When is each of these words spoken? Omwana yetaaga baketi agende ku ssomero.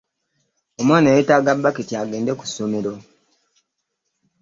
Omwana 0.79 1.09
yetaaga 1.15 1.51
baketi 1.63 1.93
agende 2.01 2.31
ku 2.39 2.45
ssomero. 2.49 2.93